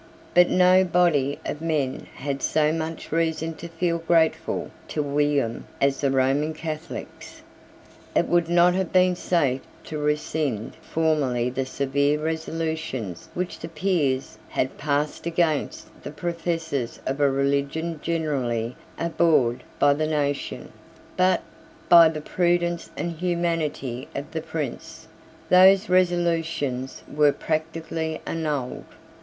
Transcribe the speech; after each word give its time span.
But 0.33 0.49
no 0.49 0.83
body 0.83 1.37
of 1.45 1.61
men 1.61 2.07
had 2.15 2.41
so 2.41 2.73
much 2.73 3.11
reason 3.11 3.53
to 3.57 3.67
feel 3.67 3.99
grateful 3.99 4.71
to 4.87 5.03
William 5.03 5.67
as 5.79 6.01
the 6.01 6.09
Roman 6.09 6.55
Catholics. 6.55 7.43
It 8.15 8.25
would 8.27 8.49
not 8.49 8.73
have 8.73 8.91
been 8.91 9.15
safe 9.15 9.61
to 9.83 9.99
rescind 9.99 10.75
formally 10.81 11.51
the 11.51 11.67
severe 11.67 12.17
resolutions 12.19 13.29
which 13.35 13.59
the 13.59 13.67
Peers 13.67 14.39
had 14.49 14.75
passed 14.79 15.27
against 15.27 15.85
the 16.01 16.09
professors 16.09 16.99
of 17.05 17.19
a 17.21 17.29
religion 17.29 17.99
generally 18.01 18.75
abhorred 18.97 19.61
by 19.77 19.93
the 19.93 20.07
nation: 20.07 20.73
but, 21.15 21.43
by 21.89 22.09
the 22.09 22.21
prudence 22.21 22.89
and 22.97 23.11
humanity 23.19 24.07
of 24.15 24.31
the 24.31 24.41
Prince, 24.41 25.07
those 25.51 25.89
resolutions 25.91 27.03
were 27.07 27.31
practically 27.31 28.19
annulled. 28.25 28.85